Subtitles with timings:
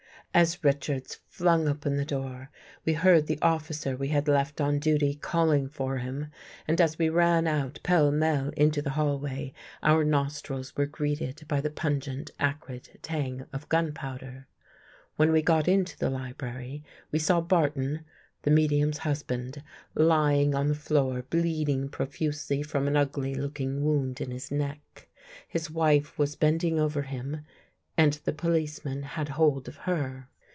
[0.33, 2.51] As Richards flung open the door,
[2.85, 6.27] we heard the officer we had left on duty calling for him,
[6.65, 9.51] and as we ran out pell mell into the hallway,
[9.83, 14.47] our nostrils were greeted by the pungent, acrid tang of gun powder.
[15.17, 18.05] When we got into the library, we saw Barton—
[18.43, 19.61] the medium's husband,
[19.95, 25.09] lying on the floor bleeding profusely from an ugly looking wound in his neck.
[25.45, 27.41] His wife was bending over him
[27.97, 30.27] and the policeman had hold of her.